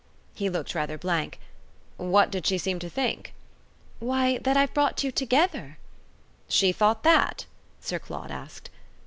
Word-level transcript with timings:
He 0.33 0.49
looked 0.49 0.73
rather 0.73 0.97
blank. 0.97 1.39
"What 1.97 2.31
did 2.31 2.47
she 2.47 2.57
seem 2.57 2.79
to 2.79 2.89
think?" 2.89 3.35
"Why 3.99 4.39
that 4.39 4.57
I've 4.57 4.73
brought 4.73 5.03
you 5.03 5.11
together." 5.11 5.77
"She 6.49 6.71
thought 6.71 7.03
that?" 7.03 7.45
Sir 7.81 7.99
Claude 7.99 8.31
asked. 8.31 8.71